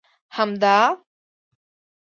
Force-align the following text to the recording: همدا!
همدا! 0.37 0.97